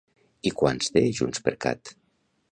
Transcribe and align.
I 0.49 0.51
quants 0.61 0.89
té 0.95 1.03
JxCat? 1.19 1.93